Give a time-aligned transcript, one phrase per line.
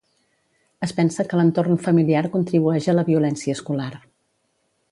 [0.85, 3.91] Es pensa que l'entorn familiar contribueix a la violència escolar.